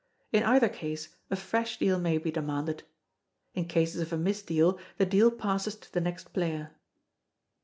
In 0.31 0.41
either 0.41 0.67
case, 0.67 1.09
a 1.29 1.35
fresh 1.35 1.77
deal 1.77 1.99
may 1.99 2.17
be 2.17 2.31
demanded. 2.31 2.81
[In 3.53 3.67
cases 3.67 4.01
of 4.01 4.11
a 4.11 4.17
misdeal, 4.17 4.79
the 4.97 5.05
deal 5.05 5.29
passes 5.29 5.75
to 5.75 5.93
the 5.93 6.01
next 6.01 6.33
player. 6.33 6.71